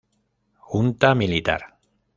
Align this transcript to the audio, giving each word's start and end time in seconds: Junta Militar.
Junta 0.71 1.13
Militar. 1.13 1.77